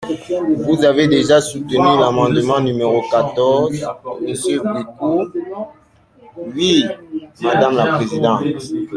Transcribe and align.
Vous 0.63 0.83
avez 0.83 1.07
déjà 1.07 1.39
soutenu 1.41 1.75
l’amendement 1.77 2.59
numéro 2.59 3.03
quatorze, 3.11 3.85
monsieur 4.27 4.59
Bricout… 4.63 5.31
Oui, 6.55 6.83
madame 7.43 7.75
la 7.75 7.97
présidente. 7.97 8.41